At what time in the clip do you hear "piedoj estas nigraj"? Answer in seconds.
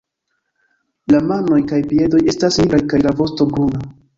1.91-2.83